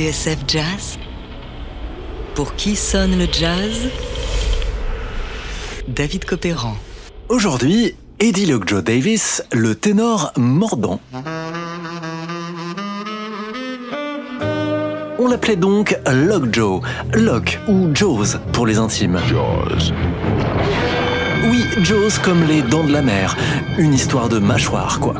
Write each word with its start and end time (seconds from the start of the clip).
TSF 0.00 0.38
Jazz 0.48 0.98
Pour 2.34 2.54
qui 2.54 2.74
sonne 2.74 3.18
le 3.18 3.26
jazz? 3.30 3.90
David 5.88 6.24
Copéran. 6.24 6.74
Aujourd'hui, 7.28 7.94
Eddie 8.18 8.46
Lockjaw 8.46 8.80
Davis, 8.80 9.44
le 9.52 9.74
ténor 9.74 10.32
mordant. 10.38 11.00
On 15.18 15.28
l'appelait 15.28 15.56
donc 15.56 15.94
Lockjaw, 16.10 16.80
Lock 17.12 17.58
ou 17.68 17.90
Jaws 17.94 18.38
pour 18.54 18.66
les 18.66 18.78
intimes. 18.78 19.20
Oui, 21.50 21.62
Jaws 21.82 22.18
comme 22.24 22.44
les 22.44 22.62
dents 22.62 22.84
de 22.84 22.92
la 22.92 23.02
mer. 23.02 23.36
Une 23.76 23.92
histoire 23.92 24.30
de 24.30 24.38
mâchoire, 24.38 24.98
quoi. 24.98 25.16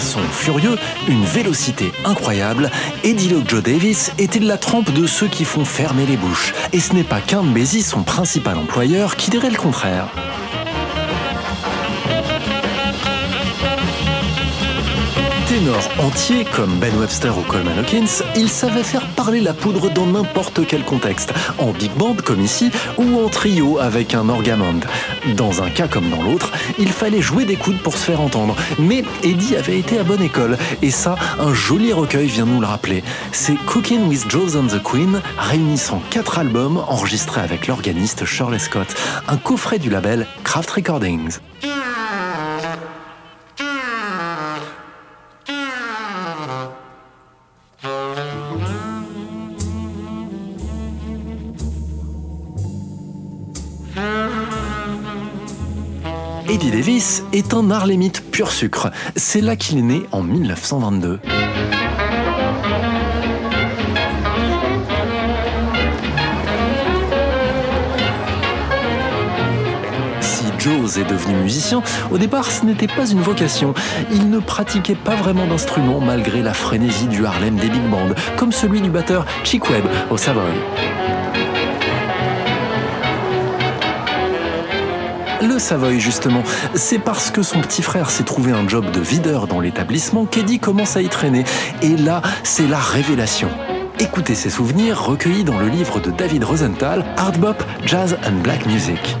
Son 0.00 0.20
furieux, 0.20 0.76
une 1.08 1.24
vélocité 1.24 1.92
incroyable, 2.04 2.70
Eddie 3.04 3.28
Joe 3.46 3.62
Davis 3.62 4.12
était 4.18 4.38
de 4.38 4.46
la 4.46 4.56
trempe 4.56 4.92
de 4.92 5.06
ceux 5.06 5.26
qui 5.26 5.44
font 5.44 5.64
fermer 5.64 6.06
les 6.06 6.16
bouches? 6.16 6.54
Et 6.72 6.80
ce 6.80 6.92
n'est 6.92 7.04
pas 7.04 7.20
qu'un 7.20 7.42
son 7.82 8.02
principal 8.02 8.58
employeur, 8.58 9.16
qui 9.16 9.30
dirait 9.30 9.50
le 9.50 9.56
contraire. 9.56 10.08
Ténor 15.68 15.90
entier, 15.98 16.46
comme 16.56 16.78
Ben 16.78 16.94
Webster 16.98 17.36
ou 17.36 17.42
Coleman 17.42 17.78
Hawkins, 17.78 18.22
il 18.34 18.48
savait 18.48 18.82
faire 18.82 19.06
parler 19.08 19.42
la 19.42 19.52
poudre 19.52 19.90
dans 19.90 20.06
n'importe 20.06 20.66
quel 20.66 20.82
contexte, 20.82 21.34
en 21.58 21.72
big 21.72 21.92
band 21.92 22.16
comme 22.24 22.40
ici, 22.40 22.70
ou 22.96 23.20
en 23.20 23.28
trio 23.28 23.78
avec 23.78 24.14
un 24.14 24.30
orgamond. 24.30 24.80
Dans 25.36 25.62
un 25.62 25.68
cas 25.68 25.86
comme 25.86 26.08
dans 26.08 26.22
l'autre, 26.22 26.52
il 26.78 26.88
fallait 26.88 27.20
jouer 27.20 27.44
des 27.44 27.56
coudes 27.56 27.82
pour 27.82 27.98
se 27.98 28.04
faire 28.06 28.22
entendre. 28.22 28.56
Mais 28.78 29.04
Eddie 29.22 29.56
avait 29.56 29.78
été 29.78 29.98
à 29.98 30.04
bonne 30.04 30.22
école, 30.22 30.56
et 30.80 30.90
ça, 30.90 31.16
un 31.38 31.52
joli 31.52 31.92
recueil 31.92 32.28
vient 32.28 32.46
nous 32.46 32.62
le 32.62 32.66
rappeler. 32.66 33.04
C'est 33.32 33.56
Cooking 33.66 34.08
with 34.08 34.30
Joes 34.30 34.56
and 34.56 34.68
the 34.68 34.82
Queen, 34.82 35.20
réunissant 35.36 36.00
quatre 36.08 36.38
albums 36.38 36.78
enregistrés 36.88 37.42
avec 37.42 37.66
l'organiste 37.66 38.24
Shirley 38.24 38.58
Scott, 38.58 38.94
un 39.28 39.36
coffret 39.36 39.78
du 39.78 39.90
label 39.90 40.26
Kraft 40.44 40.70
Recordings. 40.70 41.40
Eddie 56.60 56.72
Davis 56.72 57.22
est 57.32 57.54
un 57.54 57.70
harlemite 57.70 58.32
pur 58.32 58.50
sucre. 58.50 58.90
C'est 59.14 59.40
là 59.40 59.54
qu'il 59.54 59.78
est 59.78 59.82
né 59.82 60.02
en 60.10 60.24
1922. 60.24 61.20
Si 70.20 70.46
Joe 70.58 70.98
est 70.98 71.04
devenu 71.04 71.36
musicien, 71.36 71.80
au 72.10 72.18
départ 72.18 72.50
ce 72.50 72.64
n'était 72.64 72.88
pas 72.88 73.06
une 73.08 73.20
vocation. 73.20 73.72
Il 74.10 74.28
ne 74.28 74.40
pratiquait 74.40 74.96
pas 74.96 75.14
vraiment 75.14 75.46
d'instrument 75.46 76.00
malgré 76.00 76.42
la 76.42 76.54
frénésie 76.54 77.06
du 77.06 77.24
Harlem 77.24 77.54
des 77.54 77.68
big 77.68 77.88
bands, 77.88 78.08
comme 78.36 78.50
celui 78.50 78.80
du 78.80 78.90
batteur 78.90 79.26
Chick 79.44 79.70
Webb 79.70 79.84
au 80.10 80.16
Savoy. 80.16 80.42
Le 85.40 85.58
Savoy, 85.58 86.00
justement. 86.00 86.42
C'est 86.74 86.98
parce 86.98 87.30
que 87.30 87.42
son 87.42 87.60
petit 87.60 87.82
frère 87.82 88.10
s'est 88.10 88.24
trouvé 88.24 88.52
un 88.52 88.68
job 88.68 88.90
de 88.90 89.00
videur 89.00 89.46
dans 89.46 89.60
l'établissement 89.60 90.24
qu'Eddie 90.24 90.58
commence 90.58 90.96
à 90.96 91.02
y 91.02 91.08
traîner. 91.08 91.44
Et 91.80 91.96
là, 91.96 92.22
c'est 92.42 92.66
la 92.66 92.78
révélation. 92.78 93.48
Écoutez 94.00 94.34
ses 94.34 94.50
souvenirs 94.50 95.00
recueillis 95.00 95.44
dans 95.44 95.58
le 95.58 95.68
livre 95.68 96.00
de 96.00 96.10
David 96.10 96.44
Rosenthal, 96.44 97.04
Hard 97.16 97.38
Bop, 97.38 97.62
Jazz 97.84 98.16
and 98.26 98.42
Black 98.42 98.66
Music. 98.66 99.16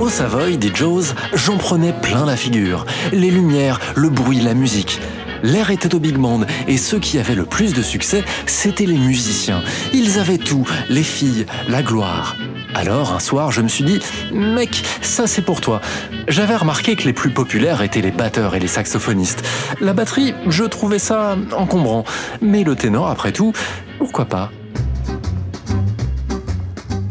Au 0.00 0.08
Savoy, 0.08 0.56
des 0.56 0.74
Joes, 0.74 1.14
j'en 1.34 1.58
prenais 1.58 1.92
plein 1.92 2.24
la 2.24 2.36
figure. 2.36 2.86
Les 3.12 3.30
lumières, 3.30 3.78
le 3.94 4.08
bruit, 4.08 4.40
la 4.40 4.54
musique. 4.54 5.00
L'air 5.42 5.70
était 5.70 5.94
au 5.94 5.98
big 5.98 6.16
band 6.16 6.40
et 6.68 6.76
ceux 6.76 6.98
qui 6.98 7.18
avaient 7.18 7.34
le 7.34 7.46
plus 7.46 7.72
de 7.72 7.82
succès, 7.82 8.24
c'étaient 8.46 8.86
les 8.86 8.98
musiciens. 8.98 9.62
Ils 9.92 10.18
avaient 10.18 10.38
tout, 10.38 10.66
les 10.88 11.02
filles, 11.02 11.46
la 11.68 11.82
gloire. 11.82 12.36
Alors 12.74 13.12
un 13.12 13.18
soir, 13.18 13.50
je 13.50 13.62
me 13.62 13.68
suis 13.68 13.84
dit, 13.84 14.00
mec, 14.32 14.84
ça 15.00 15.26
c'est 15.26 15.42
pour 15.42 15.60
toi. 15.60 15.80
J'avais 16.28 16.56
remarqué 16.56 16.94
que 16.94 17.04
les 17.04 17.12
plus 17.12 17.30
populaires 17.30 17.82
étaient 17.82 18.00
les 18.00 18.10
batteurs 18.10 18.54
et 18.54 18.60
les 18.60 18.68
saxophonistes. 18.68 19.42
La 19.80 19.92
batterie, 19.92 20.34
je 20.46 20.64
trouvais 20.64 20.98
ça 20.98 21.36
encombrant. 21.56 22.04
Mais 22.40 22.62
le 22.62 22.76
ténor, 22.76 23.08
après 23.08 23.32
tout, 23.32 23.52
pourquoi 23.98 24.26
pas? 24.26 24.50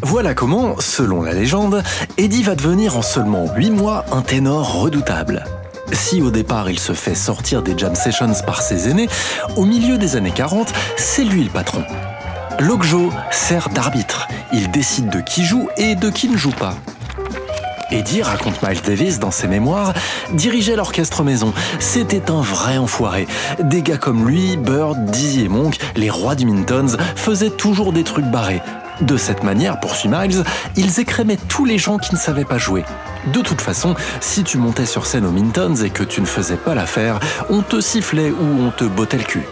Voilà 0.01 0.33
comment, 0.33 0.75
selon 0.79 1.21
la 1.21 1.33
légende, 1.33 1.83
Eddie 2.17 2.43
va 2.43 2.55
devenir 2.55 2.97
en 2.97 3.01
seulement 3.01 3.53
8 3.55 3.69
mois 3.71 4.05
un 4.11 4.21
ténor 4.21 4.81
redoutable. 4.81 5.43
Si 5.91 6.21
au 6.21 6.31
départ 6.31 6.69
il 6.69 6.79
se 6.79 6.93
fait 6.93 7.15
sortir 7.15 7.61
des 7.61 7.77
jam 7.77 7.95
sessions 7.95 8.33
par 8.45 8.61
ses 8.61 8.89
aînés, 8.89 9.09
au 9.55 9.65
milieu 9.65 9.97
des 9.97 10.15
années 10.15 10.31
40, 10.31 10.71
c'est 10.97 11.23
lui 11.23 11.43
le 11.43 11.49
patron. 11.49 11.83
Lokjo 12.59 13.11
sert 13.31 13.69
d'arbitre. 13.69 14.27
Il 14.51 14.69
décide 14.71 15.09
de 15.09 15.21
qui 15.21 15.43
joue 15.43 15.69
et 15.77 15.95
de 15.95 16.09
qui 16.09 16.29
ne 16.29 16.37
joue 16.37 16.51
pas. 16.51 16.75
Eddie, 17.91 18.21
raconte 18.21 18.61
Miles 18.61 18.81
Davis 18.81 19.17
dans 19.17 19.31
ses 19.31 19.47
mémoires, 19.47 19.93
dirigeait 20.33 20.75
l'orchestre 20.75 21.23
maison. 21.23 21.53
C'était 21.79 22.29
un 22.29 22.41
vrai 22.41 22.77
enfoiré. 22.77 23.27
Des 23.59 23.81
gars 23.81 23.97
comme 23.97 24.27
lui, 24.27 24.57
Bird, 24.57 25.05
Dizzy 25.05 25.45
et 25.45 25.47
Monk, 25.47 25.77
les 25.95 26.09
rois 26.09 26.35
du 26.35 26.45
Mintons, 26.45 26.97
faisaient 27.15 27.49
toujours 27.49 27.91
des 27.91 28.03
trucs 28.03 28.25
barrés. 28.25 28.61
De 29.01 29.17
cette 29.17 29.43
manière, 29.43 29.79
poursuit 29.79 30.09
Miles, 30.09 30.43
ils 30.75 30.99
écrémaient 30.99 31.39
tous 31.47 31.65
les 31.65 31.77
gens 31.77 31.97
qui 31.97 32.13
ne 32.13 32.19
savaient 32.19 32.45
pas 32.45 32.57
jouer. 32.57 32.83
De 33.33 33.41
toute 33.41 33.61
façon, 33.61 33.95
si 34.21 34.43
tu 34.43 34.57
montais 34.57 34.85
sur 34.85 35.05
scène 35.05 35.25
aux 35.25 35.31
Mintons 35.31 35.75
et 35.75 35.89
que 35.89 36.03
tu 36.03 36.21
ne 36.21 36.25
faisais 36.25 36.57
pas 36.57 36.73
l'affaire, 36.73 37.19
on 37.49 37.61
te 37.61 37.79
sifflait 37.81 38.31
ou 38.31 38.63
on 38.63 38.71
te 38.71 38.85
bottait 38.85 39.17
le 39.17 39.23
cul. 39.23 39.43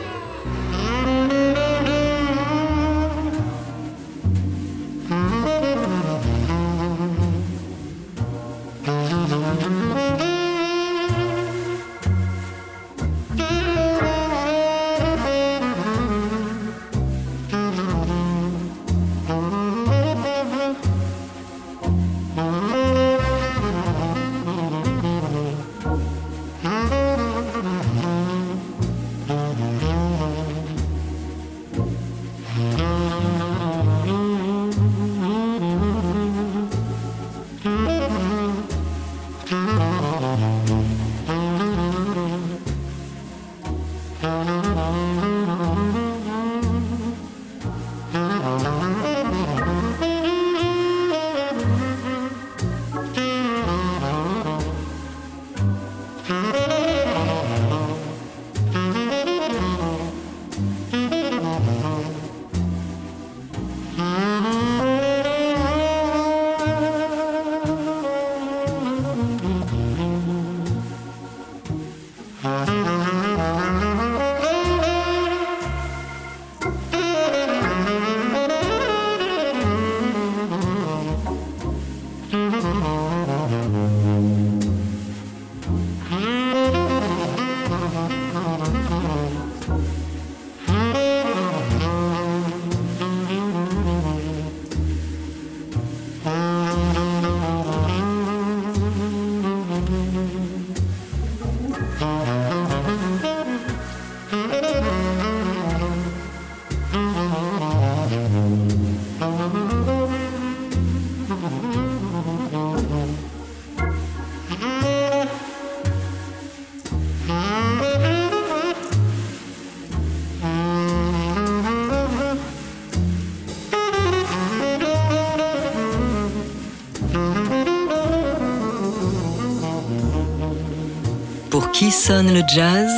Qui 131.88 131.94
sonne 131.94 132.34
le 132.34 132.42
jazz 132.46 132.92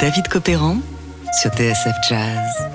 David 0.00 0.28
Copéran 0.28 0.78
sur 1.42 1.50
TSF 1.50 1.94
Jazz. 2.08 2.70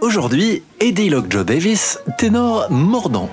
Aujourd'hui, 0.00 0.62
Eddie 0.78 1.10
Lockjaw 1.10 1.42
Davis, 1.42 1.98
ténor 2.16 2.70
mordant. 2.70 3.28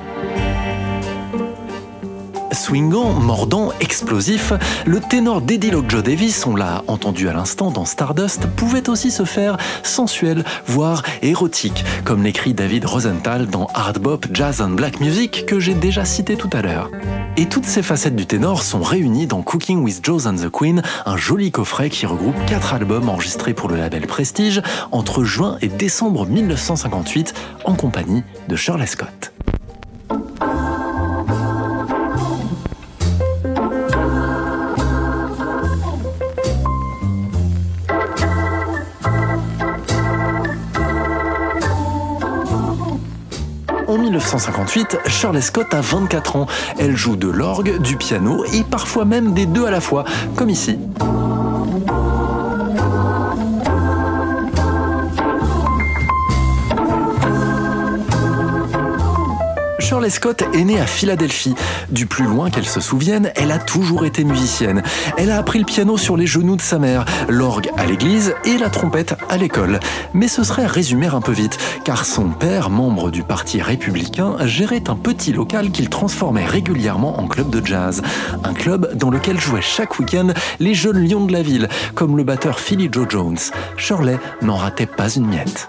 Swingant, 2.51 3.13
mordant, 3.13 3.71
explosif, 3.79 4.53
le 4.85 4.99
ténor 4.99 5.41
d'Eddie 5.41 5.71
Lockjaw 5.71 6.01
Davis, 6.01 6.45
on 6.45 6.55
l'a 6.55 6.83
entendu 6.87 7.29
à 7.29 7.33
l'instant 7.33 7.71
dans 7.71 7.85
Stardust, 7.85 8.47
pouvait 8.47 8.89
aussi 8.89 9.11
se 9.11 9.23
faire 9.23 9.57
sensuel, 9.83 10.43
voire 10.65 11.03
érotique, 11.21 11.83
comme 12.03 12.23
l'écrit 12.23 12.53
David 12.53 12.85
Rosenthal 12.85 13.47
dans 13.47 13.67
Hard 13.73 13.99
Bop, 13.99 14.27
Jazz 14.33 14.61
and 14.61 14.71
Black 14.71 14.99
Music 14.99 15.45
que 15.45 15.59
j'ai 15.59 15.73
déjà 15.73 16.05
cité 16.05 16.35
tout 16.35 16.49
à 16.53 16.61
l'heure. 16.61 16.89
Et 17.37 17.45
toutes 17.45 17.65
ces 17.65 17.83
facettes 17.83 18.15
du 18.15 18.25
ténor 18.25 18.63
sont 18.63 18.81
réunies 18.81 19.27
dans 19.27 19.41
Cooking 19.41 19.83
with 19.83 19.99
Joe 20.03 20.25
and 20.25 20.35
the 20.35 20.49
Queen, 20.49 20.81
un 21.05 21.17
joli 21.17 21.51
coffret 21.51 21.89
qui 21.89 22.05
regroupe 22.05 22.35
quatre 22.47 22.73
albums 22.73 23.09
enregistrés 23.09 23.53
pour 23.53 23.69
le 23.69 23.77
label 23.77 24.07
Prestige 24.07 24.61
entre 24.91 25.23
juin 25.23 25.57
et 25.61 25.67
décembre 25.67 26.25
1958 26.25 27.33
en 27.63 27.75
compagnie 27.75 28.23
de 28.47 28.55
Shirley 28.55 28.87
Scott. 28.87 29.31
1958, 44.19 44.97
Shirley 45.07 45.41
Scott 45.41 45.73
a 45.73 45.79
24 45.79 46.35
ans. 46.35 46.47
Elle 46.77 46.95
joue 46.95 47.15
de 47.15 47.29
l'orgue, 47.29 47.81
du 47.81 47.95
piano 47.95 48.43
et 48.53 48.63
parfois 48.63 49.05
même 49.05 49.33
des 49.33 49.45
deux 49.45 49.65
à 49.65 49.71
la 49.71 49.79
fois, 49.79 50.03
comme 50.35 50.49
ici. 50.49 50.77
Shirley 59.89 60.11
Scott 60.11 60.43
est 60.53 60.65
née 60.65 60.79
à 60.79 60.85
Philadelphie. 60.85 61.55
Du 61.89 62.05
plus 62.05 62.25
loin 62.25 62.51
qu'elle 62.51 62.67
se 62.67 62.79
souvienne, 62.79 63.31
elle 63.35 63.51
a 63.51 63.57
toujours 63.57 64.05
été 64.05 64.23
musicienne. 64.23 64.83
Elle 65.17 65.31
a 65.31 65.39
appris 65.39 65.57
le 65.57 65.65
piano 65.65 65.97
sur 65.97 66.15
les 66.15 66.27
genoux 66.27 66.55
de 66.55 66.61
sa 66.61 66.77
mère, 66.77 67.05
l'orgue 67.27 67.71
à 67.75 67.87
l'église 67.87 68.35
et 68.45 68.59
la 68.59 68.69
trompette 68.69 69.15
à 69.29 69.37
l'école. 69.37 69.79
Mais 70.13 70.27
ce 70.27 70.43
serait 70.43 70.67
résumer 70.67 71.07
un 71.07 71.21
peu 71.21 71.31
vite, 71.31 71.57
car 71.85 72.05
son 72.05 72.29
père, 72.29 72.69
membre 72.69 73.09
du 73.09 73.23
Parti 73.23 73.63
républicain, 73.63 74.35
gérait 74.45 74.91
un 74.91 74.95
petit 74.95 75.33
local 75.33 75.71
qu'il 75.71 75.89
transformait 75.89 76.45
régulièrement 76.45 77.19
en 77.19 77.27
club 77.27 77.49
de 77.49 77.65
jazz. 77.65 78.03
Un 78.43 78.53
club 78.53 78.95
dans 78.95 79.09
lequel 79.09 79.39
jouaient 79.39 79.59
chaque 79.59 79.97
week-end 79.97 80.27
les 80.59 80.75
jeunes 80.75 81.03
lions 81.03 81.25
de 81.25 81.33
la 81.33 81.41
ville, 81.41 81.67
comme 81.95 82.15
le 82.15 82.23
batteur 82.23 82.59
Philly 82.59 82.89
Joe 82.91 83.07
Jones. 83.09 83.39
Shirley 83.75 84.19
n'en 84.43 84.55
ratait 84.55 84.85
pas 84.85 85.09
une 85.09 85.25
miette. 85.25 85.67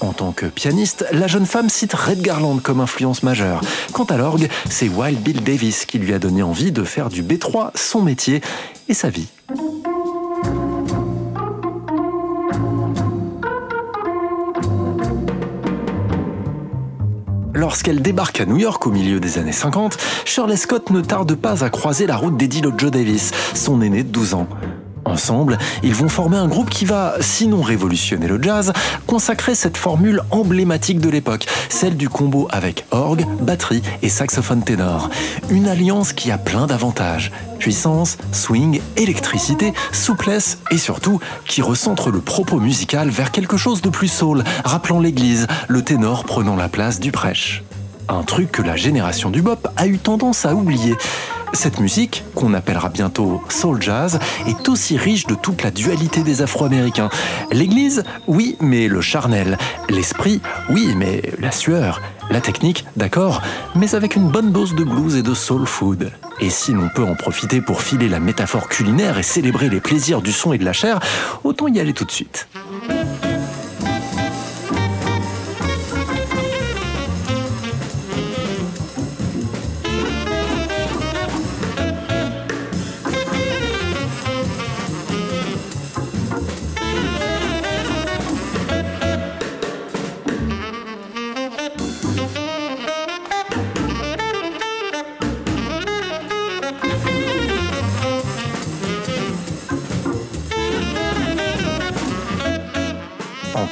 En 0.00 0.12
tant 0.12 0.30
que 0.30 0.46
pianiste, 0.46 1.06
la 1.10 1.26
jeune 1.26 1.46
femme 1.46 1.68
cite 1.68 1.92
Red 1.92 2.22
Garland 2.22 2.58
comme 2.62 2.80
influence 2.80 3.24
majeure. 3.24 3.60
Quant 3.92 4.04
à 4.04 4.16
l'orgue, 4.16 4.48
c'est 4.70 4.88
Wild 4.88 5.20
Bill 5.20 5.42
Davis 5.42 5.86
qui 5.86 5.98
lui 5.98 6.14
a 6.14 6.20
donné 6.20 6.42
envie 6.42 6.70
de 6.70 6.84
faire 6.84 7.08
du 7.08 7.22
B3 7.22 7.70
son 7.74 8.02
métier 8.02 8.40
et 8.88 8.94
sa 8.94 9.10
vie. 9.10 9.26
Lorsqu'elle 17.54 18.00
débarque 18.00 18.40
à 18.40 18.46
New 18.46 18.56
York 18.56 18.86
au 18.86 18.92
milieu 18.92 19.18
des 19.18 19.36
années 19.38 19.50
50, 19.50 19.98
Shirley 20.24 20.56
Scott 20.56 20.90
ne 20.90 21.00
tarde 21.00 21.34
pas 21.34 21.64
à 21.64 21.70
croiser 21.70 22.06
la 22.06 22.16
route 22.16 22.36
d'Eddie 22.36 22.62
Joe 22.62 22.92
Davis, 22.92 23.32
son 23.52 23.82
aîné 23.82 24.04
de 24.04 24.10
12 24.10 24.34
ans. 24.34 24.46
Ensemble, 25.08 25.58
ils 25.82 25.94
vont 25.94 26.08
former 26.08 26.36
un 26.36 26.48
groupe 26.48 26.68
qui 26.68 26.84
va, 26.84 27.14
sinon 27.20 27.62
révolutionner 27.62 28.28
le 28.28 28.40
jazz, 28.42 28.72
consacrer 29.06 29.54
cette 29.54 29.76
formule 29.76 30.20
emblématique 30.30 31.00
de 31.00 31.08
l'époque, 31.08 31.46
celle 31.70 31.96
du 31.96 32.08
combo 32.08 32.46
avec 32.50 32.84
orgue, 32.90 33.24
batterie 33.40 33.82
et 34.02 34.10
saxophone 34.10 34.62
ténor. 34.62 35.08
Une 35.48 35.66
alliance 35.66 36.12
qui 36.12 36.30
a 36.30 36.38
plein 36.38 36.66
d'avantages. 36.66 37.32
Puissance, 37.58 38.18
swing, 38.32 38.80
électricité, 38.96 39.72
souplesse 39.92 40.58
et 40.70 40.78
surtout 40.78 41.20
qui 41.46 41.62
recentre 41.62 42.10
le 42.10 42.20
propos 42.20 42.60
musical 42.60 43.08
vers 43.08 43.32
quelque 43.32 43.56
chose 43.56 43.80
de 43.80 43.88
plus 43.88 44.08
soul, 44.08 44.44
rappelant 44.64 45.00
l'église, 45.00 45.46
le 45.68 45.82
ténor 45.82 46.24
prenant 46.24 46.54
la 46.54 46.68
place 46.68 47.00
du 47.00 47.12
prêche. 47.12 47.64
Un 48.10 48.22
truc 48.22 48.52
que 48.52 48.62
la 48.62 48.76
génération 48.76 49.30
du 49.30 49.42
bop 49.42 49.68
a 49.76 49.86
eu 49.86 49.98
tendance 49.98 50.46
à 50.46 50.54
oublier. 50.54 50.96
Cette 51.52 51.80
musique, 51.80 52.24
qu'on 52.34 52.54
appellera 52.54 52.88
bientôt 52.88 53.42
soul 53.48 53.82
jazz, 53.82 54.18
est 54.46 54.68
aussi 54.68 54.96
riche 54.96 55.26
de 55.26 55.34
toute 55.34 55.62
la 55.62 55.70
dualité 55.70 56.22
des 56.22 56.42
Afro-Américains. 56.42 57.08
L'église, 57.50 58.04
oui, 58.26 58.56
mais 58.60 58.88
le 58.88 59.00
charnel. 59.00 59.58
L'esprit, 59.88 60.40
oui, 60.70 60.94
mais 60.96 61.22
la 61.38 61.50
sueur. 61.50 62.00
La 62.30 62.40
technique, 62.40 62.84
d'accord, 62.96 63.40
mais 63.74 63.94
avec 63.94 64.14
une 64.14 64.28
bonne 64.28 64.52
dose 64.52 64.74
de 64.74 64.84
blues 64.84 65.16
et 65.16 65.22
de 65.22 65.32
soul 65.32 65.66
food. 65.66 66.12
Et 66.40 66.50
si 66.50 66.72
l'on 66.72 66.90
peut 66.94 67.04
en 67.04 67.14
profiter 67.14 67.62
pour 67.62 67.80
filer 67.80 68.08
la 68.08 68.20
métaphore 68.20 68.68
culinaire 68.68 69.18
et 69.18 69.22
célébrer 69.22 69.70
les 69.70 69.80
plaisirs 69.80 70.20
du 70.20 70.32
son 70.32 70.52
et 70.52 70.58
de 70.58 70.64
la 70.64 70.74
chair, 70.74 71.00
autant 71.42 71.68
y 71.68 71.80
aller 71.80 71.94
tout 71.94 72.04
de 72.04 72.10
suite. 72.10 72.48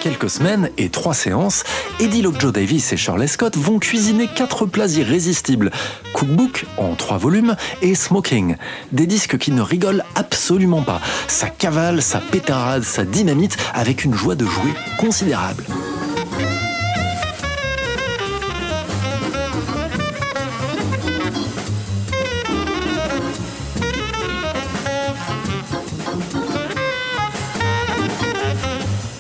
Quelques 0.06 0.30
semaines 0.30 0.70
et 0.78 0.88
trois 0.88 1.14
séances, 1.14 1.64
Eddie 1.98 2.22
Lockjaw 2.22 2.52
Davis 2.52 2.92
et 2.92 2.96
Shirley 2.96 3.26
Scott 3.26 3.56
vont 3.56 3.80
cuisiner 3.80 4.28
quatre 4.28 4.64
plats 4.64 4.86
irrésistibles. 4.86 5.72
Cookbook 6.12 6.64
en 6.76 6.94
trois 6.94 7.18
volumes 7.18 7.56
et 7.82 7.96
Smoking, 7.96 8.54
des 8.92 9.08
disques 9.08 9.36
qui 9.36 9.50
ne 9.50 9.62
rigolent 9.62 10.04
absolument 10.14 10.82
pas. 10.82 11.00
Ça 11.26 11.48
cavale, 11.48 12.02
ça 12.02 12.20
pétarade, 12.20 12.84
ça 12.84 13.02
dynamite 13.02 13.56
avec 13.75 14.04
une 14.04 14.14
joie 14.14 14.36
de 14.36 14.46
jouer 14.46 14.75
considérable. 15.00 15.64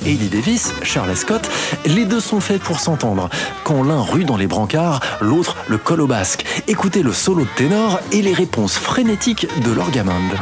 Eddie 0.06 0.28
Davis, 0.28 0.72
Charles 0.82 1.16
Scott, 1.16 1.50
les 1.84 2.04
deux 2.04 2.20
sont 2.20 2.40
faits 2.40 2.62
pour 2.62 2.78
s'entendre. 2.78 3.28
Quand 3.64 3.82
l'un 3.82 4.00
rue 4.00 4.24
dans 4.24 4.36
les 4.36 4.46
brancards, 4.46 5.00
l'autre 5.20 5.56
le 5.68 5.78
colle 5.78 6.00
au 6.00 6.06
basque. 6.06 6.44
Écoutez 6.68 7.02
le 7.02 7.12
solo 7.12 7.42
de 7.42 7.48
ténor 7.56 7.98
et 8.12 8.22
les 8.22 8.32
réponses 8.32 8.76
frénétiques 8.76 9.48
de 9.64 9.72
l'orgaminde. 9.72 10.34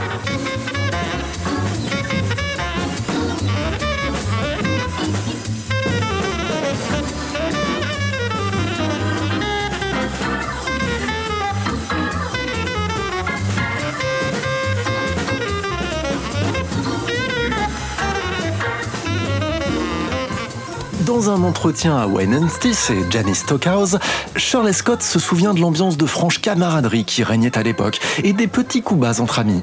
Dans 21.07 21.29
un 21.29 21.43
entretien 21.43 21.99
à 21.99 22.07
Wayne 22.07 22.49
Stiss 22.49 22.89
et 22.89 23.11
Janice 23.11 23.41
Stockhouse, 23.41 23.99
Shirley 24.37 24.73
Scott 24.73 25.03
se 25.03 25.19
souvient 25.19 25.53
de 25.53 25.61
l'ambiance 25.61 25.99
de 25.99 26.07
franche 26.07 26.41
camaraderie 26.41 27.05
qui 27.05 27.23
régnait 27.23 27.59
à 27.59 27.63
l'époque 27.63 28.01
et 28.23 28.33
des 28.33 28.47
petits 28.47 28.81
coups 28.81 29.01
bas 29.01 29.21
entre 29.21 29.39
amis. 29.39 29.63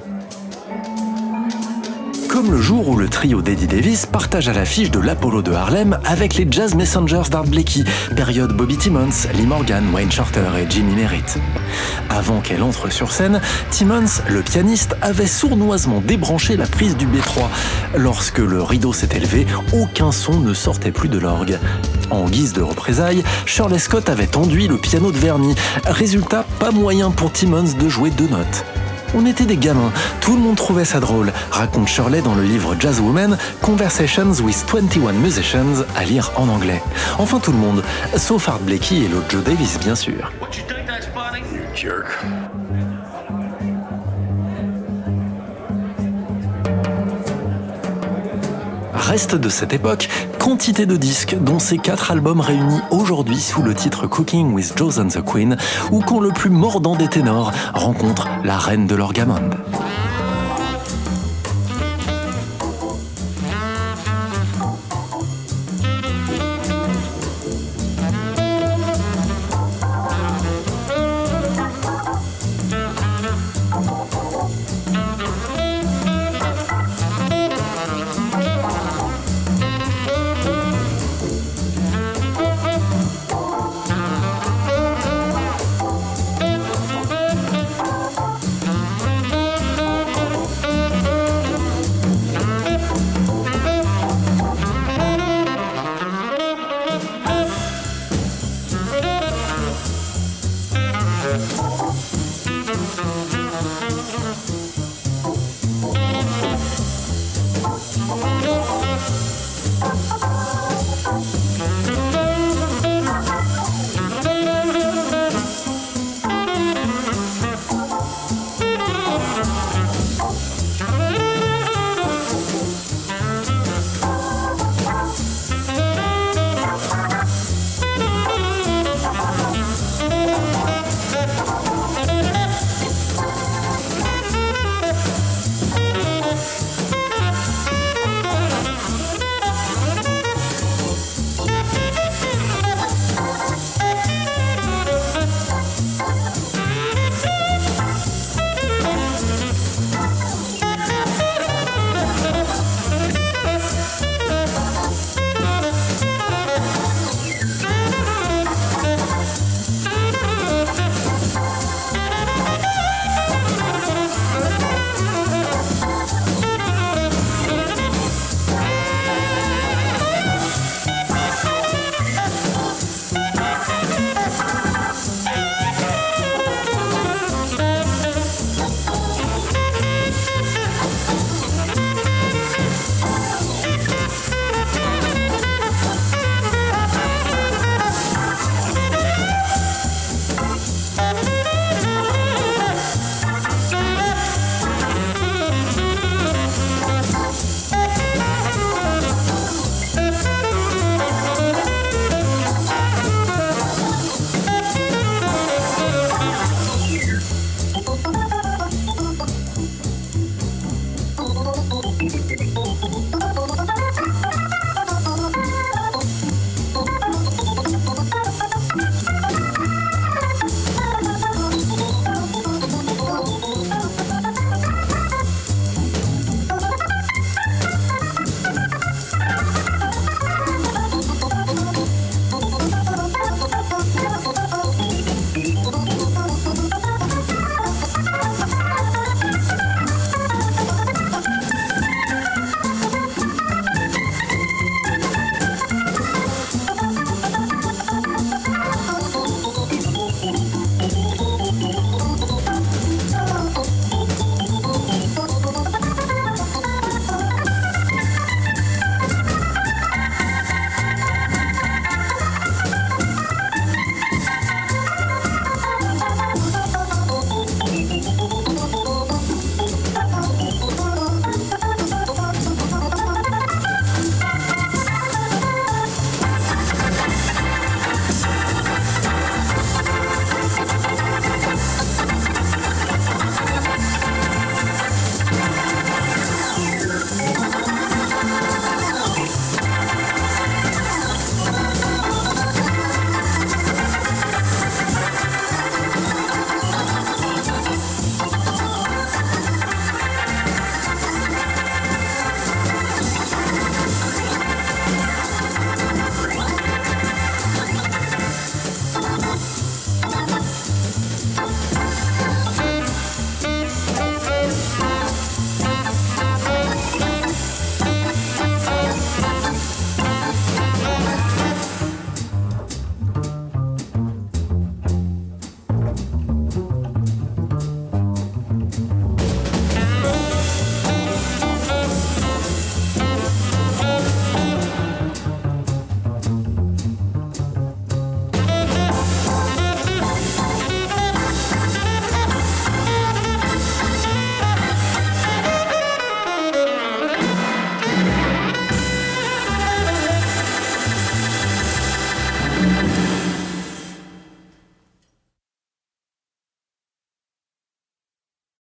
Comme 2.32 2.50
le 2.50 2.62
jour 2.62 2.88
où 2.88 2.96
le 2.96 3.10
trio 3.10 3.42
d'Eddie 3.42 3.68
Davis 3.68 4.06
partage 4.06 4.48
à 4.48 4.54
l'affiche 4.54 4.90
de 4.90 5.00
l'Apollo 5.00 5.42
de 5.42 5.52
Harlem 5.52 6.00
avec 6.06 6.36
les 6.36 6.48
Jazz 6.50 6.76
Messengers 6.76 7.30
d'Art 7.30 7.44
Blakey, 7.44 7.84
période 8.16 8.54
Bobby 8.54 8.78
Timmons, 8.78 9.28
Lee 9.34 9.46
Morgan, 9.46 9.84
Wayne 9.94 10.10
Shorter 10.10 10.48
et 10.58 10.66
Jimmy 10.70 10.96
Merritt. 10.96 11.38
Avant 12.10 12.40
qu'elle 12.40 12.64
entre 12.64 12.90
sur 12.90 13.12
scène, 13.12 13.42
Timmons, 13.70 14.22
le 14.30 14.42
pianiste, 14.44 14.96
avait 15.02 15.28
sournoisement 15.28 16.00
débranché 16.00 16.56
la 16.56 16.68
prise 16.68 16.96
du 16.96 17.06
B3. 17.06 17.50
Lorsque 17.98 18.40
le 18.40 18.64
rideau 18.64 18.94
s'est 18.94 19.10
élevé, 19.14 19.46
aucun 19.74 20.14
son 20.14 20.40
ne 20.40 20.54
sortait 20.54 20.92
plus 20.92 21.10
de 21.10 21.20
l'orgue. 21.20 21.60
En 22.12 22.30
guise 22.30 22.54
de 22.54 22.62
représailles, 22.62 23.24
Shirley 23.46 23.78
Scott 23.78 24.08
avait 24.08 24.38
enduit 24.38 24.70
le 24.70 24.78
piano 24.78 25.12
de 25.12 25.18
vernis. 25.18 25.56
Résultat, 25.86 26.46
pas 26.60 26.72
moyen 26.72 27.12
pour 27.12 27.34
Timmons 27.34 27.74
de 27.78 27.90
jouer 27.90 28.10
deux 28.10 28.30
notes. 28.30 28.64
On 29.14 29.26
était 29.26 29.46
des 29.46 29.58
gamins, 29.58 29.92
tout 30.22 30.36
le 30.36 30.42
monde 30.42 30.56
trouvait 30.56 30.86
ça 30.86 31.00
drôle, 31.00 31.34
raconte 31.52 31.88
Shirley 31.88 32.22
dans 32.22 32.34
le 32.34 32.44
livre 32.44 32.76
Jazz 32.80 33.00
Woman, 33.02 33.38
Conversations 33.62 34.32
with 34.42 34.66
21 34.72 35.14
Musicians, 35.14 35.84
à 35.96 36.06
lire 36.06 36.32
en 36.36 36.48
anglais. 36.48 36.82
Enfin 37.18 37.40
tout 37.40 37.52
le 37.52 37.58
monde, 37.58 37.84
sauf 38.16 38.48
Art 38.48 38.60
Blakey 38.60 39.00
et 39.00 39.08
l'autre 39.08 39.28
Joe 39.30 39.44
Davis 39.44 39.78
bien 39.80 39.96
sûr. 39.96 40.32
Reste 49.12 49.36
de 49.36 49.50
cette 49.50 49.74
époque, 49.74 50.08
quantité 50.40 50.86
de 50.86 50.96
disques, 50.96 51.36
dont 51.38 51.60
ces 51.60 51.78
quatre 51.78 52.12
albums 52.12 52.40
réunis 52.40 52.80
aujourd'hui 52.92 53.42
sous 53.42 53.62
le 53.62 53.74
titre 53.74 54.08
Cooking 54.08 54.54
with 54.54 54.72
Joe 54.78 55.00
and 55.00 55.10
the 55.10 55.22
Queen, 55.22 55.58
ou 55.92 56.00
quand 56.00 56.22
le 56.22 56.30
plus 56.30 56.50
mordant 56.50 56.96
des 56.96 57.10
ténors 57.10 57.52
rencontre 57.74 58.30
la 58.46 58.58
reine 58.58 58.88
de 58.88 58.96
l'orgamonde. 58.96 59.58